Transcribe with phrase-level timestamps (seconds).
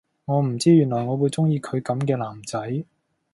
[0.25, 2.85] 我唔知原來我會鍾意佢噉嘅男仔